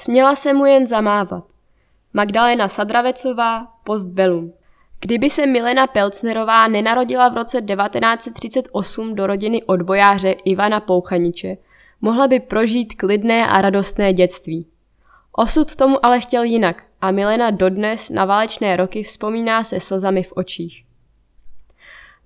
Směla 0.00 0.34
se 0.34 0.52
mu 0.52 0.66
jen 0.66 0.86
zamávat. 0.86 1.44
Magdalena 2.12 2.68
Sadravecová, 2.68 3.66
postbellum. 3.84 4.52
Kdyby 5.00 5.30
se 5.30 5.46
Milena 5.46 5.86
Pelcnerová 5.86 6.68
nenarodila 6.68 7.28
v 7.28 7.34
roce 7.34 7.62
1938 7.62 9.14
do 9.14 9.26
rodiny 9.26 9.62
odbojáře 9.62 10.30
Ivana 10.30 10.80
Pouchaniče, 10.80 11.56
mohla 12.00 12.28
by 12.28 12.40
prožít 12.40 12.94
klidné 12.94 13.48
a 13.48 13.60
radostné 13.60 14.12
dětství. 14.12 14.66
Osud 15.32 15.76
tomu 15.76 16.06
ale 16.06 16.20
chtěl 16.20 16.42
jinak 16.42 16.84
a 17.00 17.10
Milena 17.10 17.50
dodnes 17.50 18.10
na 18.10 18.24
válečné 18.24 18.76
roky 18.76 19.02
vzpomíná 19.02 19.64
se 19.64 19.80
slzami 19.80 20.22
v 20.22 20.32
očích. 20.32 20.84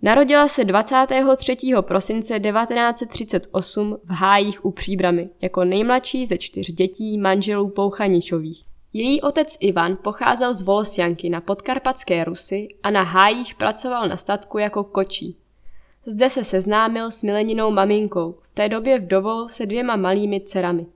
Narodila 0.05 0.49
se 0.49 0.65
23. 0.65 1.57
prosince 1.81 2.41
1938 2.41 3.99
v 4.05 4.11
Hájích 4.11 4.65
u 4.65 4.71
Příbramy 4.71 5.29
jako 5.41 5.65
nejmladší 5.65 6.27
ze 6.27 6.39
čtyř 6.39 6.73
dětí 6.73 7.19
manželů 7.19 7.69
Pouchaničových. 7.69 8.65
Její 8.93 9.23
otec 9.23 9.57
Ivan 9.61 9.99
pocházel 10.03 10.55
z 10.55 10.63
Volosjanky 10.63 11.31
na 11.31 11.41
podkarpatské 11.41 12.25
Rusy 12.25 12.69
a 12.83 12.91
na 12.91 13.03
hájích 13.03 13.55
pracoval 13.55 14.09
na 14.09 14.17
statku 14.17 14.59
jako 14.59 14.85
kočí. 14.85 15.37
Zde 16.07 16.31
se 16.31 16.45
seznámil 16.45 17.11
s 17.11 17.23
mileninou 17.23 17.71
maminkou, 17.71 18.39
v 18.43 18.55
té 18.55 18.69
době 18.69 18.99
vdovou 18.99 19.49
se 19.49 19.67
dvěma 19.67 19.97
malými 19.97 20.41
dcerami. 20.41 20.87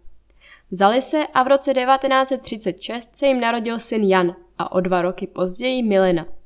Vzali 0.70 1.02
se 1.02 1.26
a 1.34 1.42
v 1.42 1.48
roce 1.48 1.74
1936 1.74 3.16
se 3.16 3.26
jim 3.26 3.40
narodil 3.40 3.78
syn 3.78 4.02
Jan 4.02 4.36
a 4.58 4.72
o 4.72 4.80
dva 4.80 5.02
roky 5.02 5.26
později 5.26 5.82
Milena. 5.82 6.37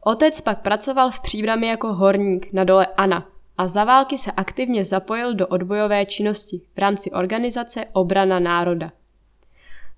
Otec 0.00 0.40
pak 0.40 0.62
pracoval 0.62 1.10
v 1.10 1.20
příbrami 1.20 1.66
jako 1.66 1.92
horník 1.92 2.52
na 2.52 2.64
dole 2.64 2.86
Ana 2.86 3.28
a 3.58 3.68
za 3.68 3.84
války 3.84 4.18
se 4.18 4.32
aktivně 4.32 4.84
zapojil 4.84 5.34
do 5.34 5.46
odbojové 5.46 6.06
činnosti 6.06 6.60
v 6.74 6.78
rámci 6.78 7.10
organizace 7.10 7.84
Obrana 7.92 8.38
národa. 8.38 8.92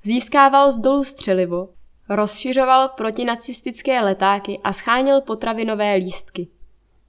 Získával 0.02 0.72
z 0.72 0.78
dolů 0.78 1.04
střelivo, 1.04 1.68
rozšiřoval 2.08 2.88
protinacistické 2.88 4.00
letáky 4.00 4.60
a 4.64 4.72
schánil 4.72 5.20
potravinové 5.20 5.94
lístky. 5.94 6.48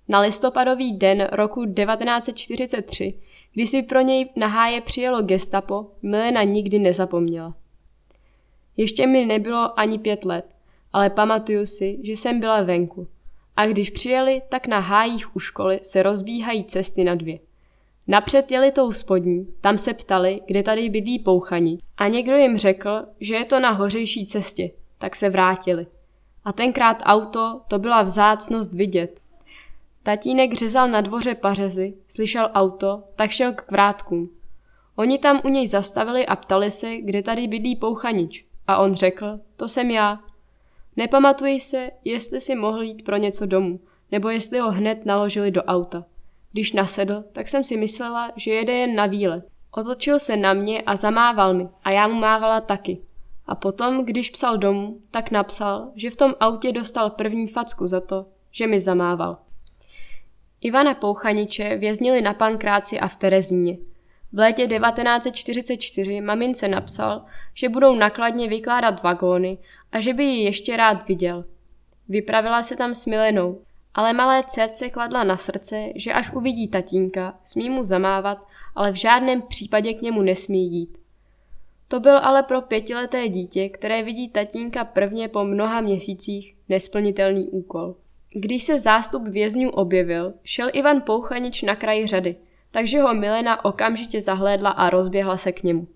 Na 0.08 0.20
listopadový 0.20 0.98
den 0.98 1.28
roku 1.32 1.66
1943, 1.66 3.14
kdy 3.54 3.68
si 3.68 3.84
pro 3.84 4.02
něj 4.02 4.30
na 4.36 4.48
háje 4.48 4.82
přijelo 4.82 5.22
gestapo, 5.22 5.88
Milena 6.02 6.44
nikdy 6.44 6.80
nezapomněla. 6.80 7.54
Ještě 8.78 9.08
mi 9.08 9.26
nebylo 9.26 9.80
ani 9.80 10.00
pět 10.00 10.26
let, 10.26 10.46
ale 10.94 11.10
pamatuju 11.10 11.66
si, 11.66 12.00
že 12.04 12.12
jsem 12.12 12.40
byla 12.40 12.62
venku. 12.62 13.08
A 13.56 13.66
když 13.66 13.90
přijeli, 13.90 14.42
tak 14.50 14.68
na 14.68 14.80
hájích 14.80 15.36
u 15.36 15.40
školy 15.40 15.80
se 15.84 16.04
rozbíhají 16.04 16.64
cesty 16.64 17.04
na 17.04 17.16
dvě– 17.16 17.40
Napřed 18.08 18.52
jeli 18.52 18.72
tou 18.72 18.92
spodní, 18.92 19.48
tam 19.62 19.78
se 19.78 19.94
ptali, 19.94 20.42
kde 20.46 20.64
tady 20.64 20.90
bydlí 20.90 21.20
pouchaní 21.20 21.80
a 21.98 22.08
někdo 22.08 22.36
jim 22.38 22.58
řekl, 22.58 23.06
že 23.20 23.36
je 23.36 23.46
to 23.46 23.60
na 23.60 23.70
hořejší 23.70 24.26
cestě, 24.26 24.72
tak 24.98 25.16
se 25.16 25.30
vrátili. 25.30 25.88
A 26.46 26.52
tenkrát 26.52 27.04
auto, 27.06 27.62
to 27.68 27.80
byla 27.80 28.02
vzácnost 28.02 28.74
vidět. 28.74 29.20
Tatínek 30.04 30.54
řezal 30.54 30.90
na 30.90 31.02
dvoře 31.02 31.36
pařezy, 31.36 31.94
slyšel 32.08 32.50
auto, 32.54 33.04
tak 33.16 33.32
šel 33.32 33.54
k 33.54 33.72
vrátkům. 33.72 34.30
Oni 34.96 35.18
tam 35.18 35.42
u 35.44 35.50
něj 35.50 35.68
zastavili 35.68 36.26
a 36.26 36.36
ptali 36.36 36.72
se, 36.72 36.98
kde 36.98 37.24
tady 37.24 37.48
bydlí 37.48 37.76
pouchanič. 37.76 38.46
A 38.68 38.78
on 38.78 38.94
řekl, 38.94 39.40
to 39.56 39.68
jsem 39.68 39.92
já. 39.92 40.20
Nepamatuji 40.98 41.60
se, 41.60 41.92
jestli 42.04 42.42
si 42.42 42.56
mohl 42.56 42.82
jít 42.82 43.06
pro 43.06 43.18
něco 43.18 43.46
domů, 43.46 43.80
nebo 44.12 44.30
jestli 44.30 44.60
ho 44.60 44.72
hned 44.72 45.06
naložili 45.06 45.52
do 45.52 45.64
auta. 45.64 46.06
Když 46.52 46.74
nasedl, 46.74 47.24
tak 47.32 47.50
jsem 47.50 47.64
si 47.64 47.78
myslela, 47.78 48.32
že 48.36 48.52
jede 48.52 48.74
jen 48.74 48.96
na 48.96 49.06
výlet. 49.06 49.48
Otočil 49.72 50.20
se 50.20 50.38
na 50.38 50.54
mě 50.54 50.82
a 50.82 50.96
zamával 50.96 51.54
mi 51.54 51.68
a 51.84 51.92
já 51.92 52.08
mu 52.08 52.14
mávala 52.14 52.62
taky. 52.62 53.02
A 53.48 53.56
potom, 53.56 54.06
když 54.06 54.30
psal 54.30 54.58
domů, 54.58 54.98
tak 55.12 55.32
napsal, 55.32 55.92
že 55.96 56.10
v 56.10 56.16
tom 56.16 56.34
autě 56.40 56.72
dostal 56.72 57.10
první 57.10 57.48
facku 57.48 57.88
za 57.88 58.02
to, 58.02 58.26
že 58.52 58.68
mi 58.68 58.80
zamával. 58.80 59.38
Ivana 60.62 60.94
Pouchaniče 60.94 61.78
věznili 61.78 62.22
na 62.22 62.34
Pankráci 62.34 63.00
a 63.00 63.08
v 63.08 63.16
Terezíně. 63.16 63.78
V 64.34 64.38
létě 64.38 64.68
1944 64.68 66.22
mamince 66.22 66.68
napsal, 66.68 67.26
že 67.54 67.70
budou 67.70 67.96
nakladně 67.96 68.48
vykládat 68.48 69.04
vagóny 69.04 69.58
a 69.92 70.00
že 70.00 70.14
by 70.14 70.24
ji 70.24 70.44
ještě 70.44 70.78
rád 70.78 71.08
viděl. 71.08 71.46
Vypravila 72.10 72.64
se 72.64 72.76
tam 72.76 72.96
s 72.96 73.06
Milenou, 73.06 73.62
ale 73.94 74.14
malé 74.14 74.44
dcerce 74.44 74.90
kladla 74.90 75.24
na 75.24 75.38
srdce, 75.38 75.90
že 75.96 76.14
až 76.14 76.34
uvidí 76.34 76.68
tatínka, 76.68 77.40
smí 77.44 77.70
mu 77.70 77.84
zamávat, 77.84 78.48
ale 78.76 78.92
v 78.92 78.96
žádném 78.96 79.42
případě 79.42 79.94
k 79.94 80.02
němu 80.02 80.22
nesmí 80.22 80.72
jít. 80.72 80.98
To 81.88 82.00
byl 82.00 82.18
ale 82.18 82.44
pro 82.44 82.62
pětileté 82.62 83.30
dítě, 83.30 83.70
které 83.70 84.04
vidí 84.04 84.30
tatínka 84.30 84.86
prvně 84.86 85.28
po 85.28 85.44
mnoha 85.44 85.82
měsících, 85.82 86.56
nesplnitelný 86.70 87.48
úkol. 87.48 87.96
Když 88.34 88.64
se 88.64 88.80
zástup 88.80 89.28
vězňů 89.28 89.70
objevil, 89.70 90.34
šel 90.44 90.70
Ivan 90.74 91.02
Pouchanič 91.02 91.62
na 91.62 91.76
kraji 91.76 92.08
řady, 92.08 92.36
takže 92.72 93.02
ho 93.02 93.14
Milena 93.14 93.66
okamžitě 93.66 94.22
zahlédla 94.22 94.70
a 94.70 94.90
rozběhla 94.90 95.38
se 95.38 95.52
k 95.52 95.64
němu. 95.64 95.88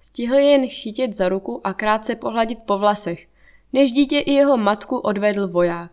Stihl 0.00 0.34
jen 0.34 0.68
chytit 0.68 1.12
za 1.12 1.28
ruku 1.28 1.60
a 1.64 1.74
krátce 1.74 2.16
pohladit 2.16 2.58
po 2.66 2.78
vlasech, 2.78 3.26
než 3.72 3.92
dítě 3.92 4.18
i 4.18 4.32
jeho 4.32 4.56
matku 4.56 4.98
odvedl 4.98 5.48
voják. 5.48 5.90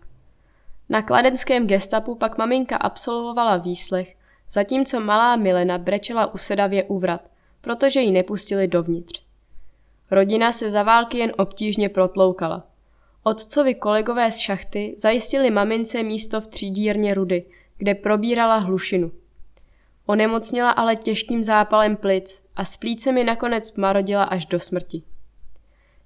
Na 0.89 1.01
kladenském 1.01 1.67
gestapu 1.67 2.15
pak 2.15 2.37
maminka 2.37 2.77
absolvovala 2.77 3.57
výslech, 3.57 4.15
zatímco 4.51 4.99
malá 4.99 5.35
Milena 5.35 5.77
brečela 5.77 6.33
usedavě 6.33 6.83
u 6.83 6.99
vrat, 6.99 7.21
protože 7.61 8.01
ji 8.01 8.11
nepustili 8.11 8.67
dovnitř. 8.67 9.23
Rodina 10.11 10.51
se 10.51 10.71
za 10.71 10.83
války 10.83 11.17
jen 11.17 11.31
obtížně 11.37 11.89
protloukala. 11.89 12.63
Otcovi 13.23 13.75
kolegové 13.75 14.31
z 14.31 14.37
šachty 14.37 14.95
zajistili 14.97 15.51
mamince 15.51 16.03
místo 16.03 16.41
v 16.41 16.47
třídírně 16.47 17.13
rudy, 17.13 17.45
kde 17.77 17.95
probírala 17.95 18.57
hlušinu. 18.57 19.11
Onemocněla 20.05 20.71
ale 20.71 20.95
těžkým 20.95 21.43
zápalem 21.43 21.95
plic 21.95 22.43
a 22.55 22.65
s 22.65 22.77
plícemi 22.77 23.23
nakonec 23.23 23.75
marodila 23.75 24.23
až 24.23 24.45
do 24.45 24.59
smrti. 24.59 25.03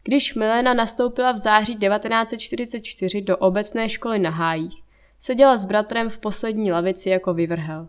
Když 0.03 0.35
Milena 0.35 0.73
nastoupila 0.73 1.31
v 1.31 1.37
září 1.37 1.75
1944 1.75 3.21
do 3.21 3.37
obecné 3.37 3.89
školy 3.89 4.19
na 4.19 4.29
Hájích, 4.29 4.83
seděla 5.19 5.57
s 5.57 5.65
bratrem 5.65 6.09
v 6.09 6.19
poslední 6.19 6.71
lavici 6.71 7.09
jako 7.09 7.33
vyvrhel. 7.33 7.87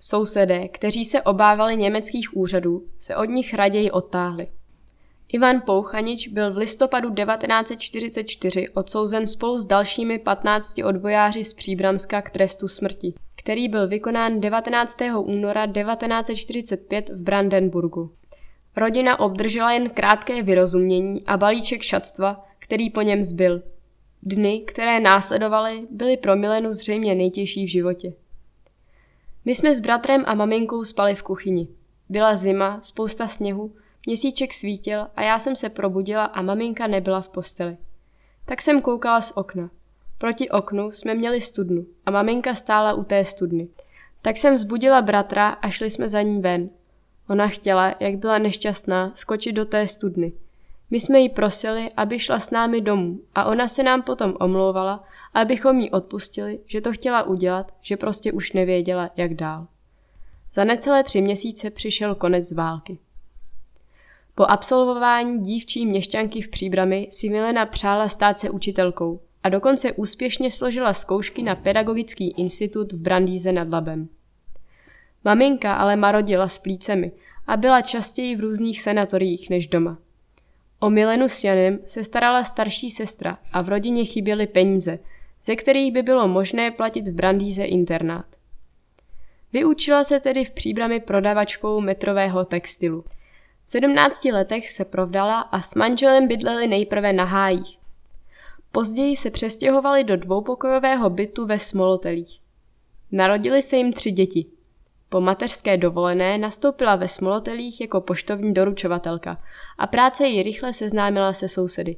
Sousedé, 0.00 0.68
kteří 0.68 1.04
se 1.04 1.22
obávali 1.22 1.76
německých 1.76 2.36
úřadů, 2.36 2.86
se 2.98 3.16
od 3.16 3.24
nich 3.24 3.54
raději 3.54 3.90
odtáhli. 3.90 4.48
Ivan 5.28 5.60
Pouchanič 5.66 6.28
byl 6.28 6.54
v 6.54 6.56
listopadu 6.56 7.14
1944 7.14 8.68
odsouzen 8.68 9.26
spolu 9.26 9.58
s 9.58 9.66
dalšími 9.66 10.18
15 10.18 10.78
odbojáři 10.84 11.44
z 11.44 11.52
Příbramska 11.52 12.22
k 12.22 12.30
trestu 12.30 12.68
smrti, 12.68 13.14
který 13.46 13.68
byl 13.68 13.88
vykonán 13.88 14.40
19. 14.40 14.96
února 15.18 15.66
1945 15.66 17.08
v 17.08 17.22
Brandenburgu. 17.22 18.10
Rodina 18.76 19.20
obdržela 19.20 19.72
jen 19.72 19.90
krátké 19.90 20.42
vyrozumění 20.42 21.26
a 21.26 21.36
balíček 21.36 21.82
šatstva, 21.82 22.46
který 22.58 22.90
po 22.90 23.02
něm 23.02 23.24
zbyl. 23.24 23.62
Dny, 24.22 24.60
které 24.60 25.00
následovaly, 25.00 25.86
byly 25.90 26.16
pro 26.16 26.36
Milenu 26.36 26.74
zřejmě 26.74 27.14
nejtěžší 27.14 27.64
v 27.64 27.70
životě. 27.70 28.12
My 29.44 29.54
jsme 29.54 29.74
s 29.74 29.80
bratrem 29.80 30.24
a 30.26 30.34
maminkou 30.34 30.84
spali 30.84 31.14
v 31.14 31.22
kuchyni. 31.22 31.68
Byla 32.08 32.36
zima, 32.36 32.80
spousta 32.82 33.28
sněhu, 33.28 33.72
měsíček 34.06 34.52
svítil 34.52 35.06
a 35.16 35.22
já 35.22 35.38
jsem 35.38 35.56
se 35.56 35.68
probudila 35.68 36.24
a 36.24 36.42
maminka 36.42 36.86
nebyla 36.86 37.20
v 37.20 37.28
posteli. 37.28 37.76
Tak 38.44 38.62
jsem 38.62 38.80
koukala 38.80 39.20
z 39.20 39.32
okna. 39.36 39.70
Proti 40.18 40.50
oknu 40.50 40.90
jsme 40.90 41.14
měli 41.14 41.40
studnu 41.40 41.86
a 42.06 42.10
maminka 42.10 42.54
stála 42.54 42.94
u 42.94 43.04
té 43.04 43.24
studny. 43.24 43.68
Tak 44.22 44.36
jsem 44.36 44.54
vzbudila 44.54 45.02
bratra 45.02 45.48
a 45.48 45.70
šli 45.70 45.90
jsme 45.90 46.08
za 46.08 46.22
ní 46.22 46.40
ven 46.40 46.70
Ona 47.28 47.48
chtěla, 47.48 47.94
jak 48.00 48.16
byla 48.16 48.38
nešťastná, 48.38 49.12
skočit 49.14 49.56
do 49.56 49.64
té 49.64 49.86
studny. 49.86 50.32
My 50.90 51.00
jsme 51.00 51.20
jí 51.20 51.28
prosili, 51.28 51.90
aby 51.96 52.18
šla 52.18 52.40
s 52.40 52.50
námi 52.50 52.80
domů 52.80 53.20
a 53.34 53.44
ona 53.44 53.68
se 53.68 53.82
nám 53.82 54.02
potom 54.02 54.34
omlouvala, 54.40 55.04
abychom 55.34 55.80
jí 55.80 55.90
odpustili, 55.90 56.60
že 56.66 56.80
to 56.80 56.92
chtěla 56.92 57.22
udělat, 57.22 57.72
že 57.80 57.96
prostě 57.96 58.32
už 58.32 58.52
nevěděla, 58.52 59.10
jak 59.16 59.34
dál. 59.34 59.66
Za 60.52 60.64
necelé 60.64 61.04
tři 61.04 61.20
měsíce 61.20 61.70
přišel 61.70 62.14
konec 62.14 62.52
války. 62.52 62.98
Po 64.34 64.44
absolvování 64.44 65.40
dívčí 65.40 65.86
měšťanky 65.86 66.42
v 66.42 66.48
Příbrami 66.48 67.08
si 67.10 67.28
Milena 67.28 67.66
přála 67.66 68.08
stát 68.08 68.38
se 68.38 68.50
učitelkou 68.50 69.20
a 69.46 69.48
dokonce 69.48 69.92
úspěšně 69.92 70.50
složila 70.50 70.92
zkoušky 70.92 71.42
na 71.42 71.54
Pedagogický 71.54 72.30
institut 72.30 72.92
v 72.92 73.02
Brandýze 73.02 73.52
nad 73.52 73.68
Labem. 73.68 74.08
Maminka 75.24 75.74
ale 75.74 75.96
marodila 75.96 76.48
s 76.48 76.58
plícemi 76.58 77.12
a 77.46 77.56
byla 77.56 77.80
častěji 77.80 78.36
v 78.36 78.40
různých 78.40 78.82
sanatoriích 78.82 79.50
než 79.50 79.66
doma. 79.66 79.98
O 80.80 80.90
Milenu 80.90 81.28
s 81.28 81.44
Janem 81.44 81.78
se 81.86 82.04
starala 82.04 82.44
starší 82.44 82.90
sestra 82.90 83.38
a 83.52 83.62
v 83.62 83.68
rodině 83.68 84.04
chyběly 84.04 84.46
peníze, 84.46 84.98
ze 85.42 85.56
kterých 85.56 85.92
by 85.92 86.02
bylo 86.02 86.28
možné 86.28 86.70
platit 86.70 87.08
v 87.08 87.14
Brandýze 87.14 87.64
internát. 87.64 88.26
Vyučila 89.52 90.04
se 90.04 90.20
tedy 90.20 90.44
v 90.44 90.50
příbrami 90.50 91.00
prodavačkou 91.00 91.80
metrového 91.80 92.44
textilu. 92.44 93.04
V 93.64 93.70
17 93.70 94.24
letech 94.24 94.70
se 94.70 94.84
provdala 94.84 95.40
a 95.40 95.60
s 95.60 95.74
manželem 95.74 96.28
bydleli 96.28 96.66
nejprve 96.66 97.12
na 97.12 97.24
hájích. 97.24 97.85
Později 98.76 99.16
se 99.16 99.30
přestěhovali 99.30 100.04
do 100.04 100.16
dvoupokojového 100.16 101.10
bytu 101.10 101.46
ve 101.46 101.58
Smolotelích. 101.58 102.40
Narodili 103.12 103.62
se 103.62 103.76
jim 103.76 103.92
tři 103.92 104.10
děti. 104.10 104.46
Po 105.08 105.20
mateřské 105.20 105.76
dovolené 105.76 106.38
nastoupila 106.38 106.96
ve 106.96 107.08
Smolotelích 107.08 107.80
jako 107.80 108.00
poštovní 108.00 108.54
doručovatelka 108.54 109.42
a 109.78 109.86
práce 109.86 110.26
ji 110.26 110.42
rychle 110.42 110.72
seznámila 110.72 111.32
se 111.32 111.48
sousedy. 111.48 111.96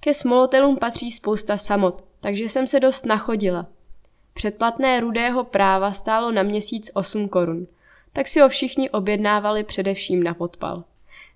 Ke 0.00 0.14
Smolotelům 0.14 0.76
patří 0.76 1.10
spousta 1.10 1.56
samot, 1.56 2.04
takže 2.20 2.44
jsem 2.44 2.66
se 2.66 2.80
dost 2.80 3.06
nachodila. 3.06 3.66
Předplatné 4.34 5.00
rudého 5.00 5.44
práva 5.44 5.92
stálo 5.92 6.32
na 6.32 6.42
měsíc 6.42 6.90
8 6.94 7.28
korun, 7.28 7.66
tak 8.12 8.28
si 8.28 8.40
ho 8.40 8.48
všichni 8.48 8.90
objednávali 8.90 9.64
především 9.64 10.22
na 10.22 10.34
podpal. 10.34 10.84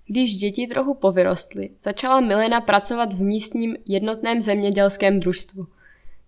Když 0.07 0.35
děti 0.35 0.67
trochu 0.67 0.93
povyrostly, 0.93 1.69
začala 1.79 2.19
Milena 2.19 2.61
pracovat 2.61 3.13
v 3.13 3.21
místním 3.21 3.77
jednotném 3.85 4.41
zemědělském 4.41 5.19
družstvu. 5.19 5.67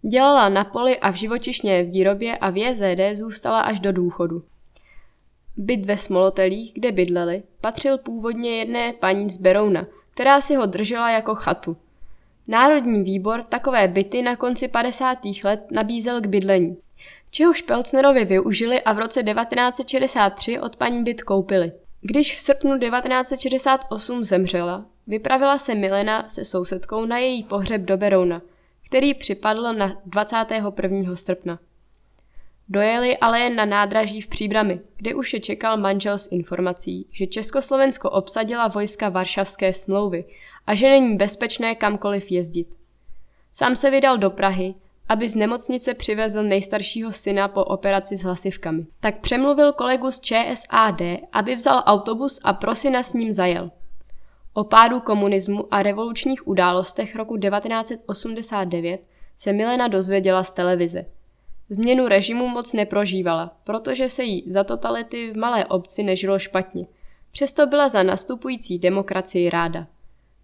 Dělala 0.01 0.50
na 0.50 0.63
poli 0.63 1.00
a 1.00 1.12
v 1.12 1.16
živočišné 1.16 1.83
výrobě 1.83 2.38
a 2.38 2.50
v 2.50 2.57
JZD 2.57 3.18
zůstala 3.18 3.62
až 3.62 3.80
do 3.80 3.92
důchodu. 3.92 4.44
Byt 5.57 5.86
ve 5.86 5.98
Smolotelích, 5.98 6.74
kde 6.74 6.92
bydleli, 6.92 7.44
patřil 7.62 7.98
původně 7.98 8.57
jedné 8.57 8.94
paní 8.94 9.30
z 9.30 9.38
Berouna, 9.38 9.88
která 10.13 10.42
si 10.42 10.56
ho 10.56 10.66
držela 10.66 11.10
jako 11.10 11.36
chatu. 11.36 11.77
Národní 12.48 13.04
výbor 13.04 13.44
takové 13.44 13.88
byty 13.88 14.22
na 14.22 14.36
konci 14.36 14.68
50. 14.68 15.18
let 15.44 15.68
nabízel 15.72 16.22
k 16.22 16.27
bydlení, 16.27 16.77
čehož 17.31 17.62
Pelcnerovi 17.62 18.25
využili 18.25 18.81
a 18.81 18.94
v 18.94 19.00
roce 19.00 19.24
1963 19.24 20.60
od 20.60 20.75
paní 20.75 21.04
byt 21.04 21.22
koupili. 21.22 21.72
Když 22.07 22.35
v 22.35 22.39
srpnu 22.39 22.79
1968 22.79 24.23
zemřela, 24.23 24.85
vypravila 25.07 25.57
se 25.57 25.75
Milena 25.75 26.29
se 26.29 26.45
sousedkou 26.45 27.05
na 27.05 27.17
její 27.17 27.43
pohřeb 27.43 27.81
do 27.81 27.97
Berouna, 27.97 28.41
který 28.87 29.13
připadl 29.13 29.73
na 29.73 30.01
21. 30.05 31.15
srpna. 31.15 31.59
Dojeli 32.69 33.17
ale 33.17 33.39
jen 33.39 33.55
na 33.55 33.65
nádraží 33.65 34.21
v 34.21 34.27
Příbrami, 34.27 34.79
kde 34.97 35.15
už 35.15 35.33
je 35.33 35.39
čekal 35.39 35.77
manžel 35.77 36.17
s 36.17 36.31
informací, 36.31 37.07
že 37.11 37.27
Československo 37.27 38.09
obsadila 38.09 38.67
vojska 38.67 39.09
Varšavské 39.09 39.73
smlouvy 39.73 40.25
a 40.67 40.75
že 40.75 40.89
není 40.89 41.17
bezpečné 41.17 41.75
kamkoliv 41.75 42.31
jezdit. 42.31 42.67
Sám 43.51 43.75
se 43.75 43.91
vydal 43.91 44.17
do 44.17 44.29
Prahy, 44.29 44.75
aby 45.09 45.29
z 45.29 45.35
nemocnice 45.35 45.93
přivezl 45.93 46.43
nejstaršího 46.43 47.11
syna 47.11 47.47
po 47.47 47.63
operaci 47.63 48.17
s 48.17 48.23
hlasivkami. 48.23 48.85
Tak 48.99 49.19
přemluvil 49.19 49.73
kolegu 49.73 50.11
z 50.11 50.19
ČSAD, 50.19 51.01
aby 51.31 51.55
vzal 51.55 51.83
autobus 51.85 52.39
a 52.43 52.53
pro 52.53 52.75
syna 52.75 53.03
s 53.03 53.13
ním 53.13 53.33
zajel. 53.33 53.71
O 54.53 54.63
pádu 54.63 54.99
komunismu 54.99 55.67
a 55.71 55.83
revolučních 55.83 56.47
událostech 56.47 57.15
roku 57.15 57.37
1989 57.37 59.01
se 59.37 59.53
Milena 59.53 59.87
dozvěděla 59.87 60.43
z 60.43 60.51
televize. 60.51 61.05
Změnu 61.69 62.07
režimu 62.07 62.47
moc 62.47 62.73
neprožívala, 62.73 63.57
protože 63.63 64.09
se 64.09 64.23
jí 64.23 64.51
za 64.51 64.63
totality 64.63 65.31
v 65.31 65.37
malé 65.37 65.65
obci 65.65 66.03
nežilo 66.03 66.39
špatně. 66.39 66.85
Přesto 67.31 67.67
byla 67.67 67.89
za 67.89 68.03
nastupující 68.03 68.79
demokracii 68.79 69.49
ráda. 69.49 69.87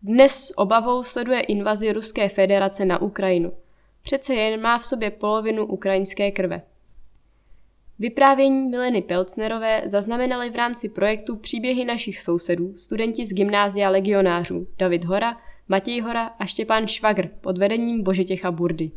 Dnes 0.04 0.32
s 0.32 0.58
obavou 0.58 1.04
sleduje 1.04 1.42
invazi 1.42 1.92
Ruské 1.92 2.30
federace 2.30 2.86
na 2.86 3.02
Ukrajinu. 3.02 3.52
Přece 4.02 4.34
jen 4.34 4.62
má 4.62 4.78
v 4.78 4.86
sobě 4.86 5.12
polovinu 5.12 5.66
ukrajinské 5.66 6.32
krve. 6.32 6.62
Vyprávění 8.00 8.70
Mileny 8.70 9.02
Pelcnerové 9.02 9.82
zaznamenali 9.86 10.50
v 10.50 10.56
rámci 10.56 10.90
projektu 10.90 11.36
Příběhy 11.36 11.86
našich 11.86 12.22
sousedů 12.22 12.78
studenti 12.78 13.26
z 13.26 13.34
gymnázia 13.34 13.90
legionářů 13.90 14.68
David 14.78 15.04
Hora, 15.04 15.38
Matěj 15.68 16.02
Hora 16.02 16.26
a 16.26 16.46
Štěpán 16.46 16.88
Švagr 16.88 17.28
pod 17.42 17.58
vedením 17.58 18.04
Božetěcha 18.04 18.52
Burdy. 18.52 18.92